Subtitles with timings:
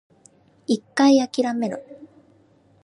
[0.65, 1.85] 一回諦める